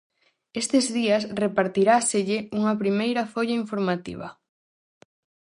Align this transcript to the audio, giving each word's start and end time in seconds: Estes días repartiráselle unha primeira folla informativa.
Estes 0.61 0.85
días 0.97 1.23
repartiráselle 1.43 2.37
unha 2.57 2.73
primeira 2.81 3.23
folla 3.33 3.59
informativa. 3.63 4.27